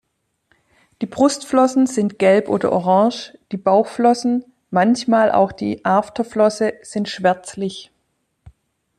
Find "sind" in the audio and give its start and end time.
1.85-2.17, 6.81-7.07